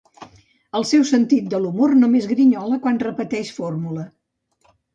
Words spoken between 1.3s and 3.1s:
de l'humor només grinyola quan